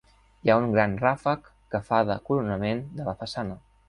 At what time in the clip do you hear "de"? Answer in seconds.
2.13-2.15, 3.01-3.07